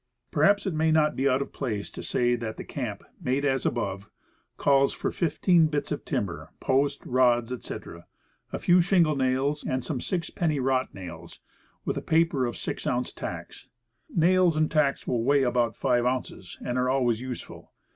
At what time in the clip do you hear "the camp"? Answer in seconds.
2.57-3.03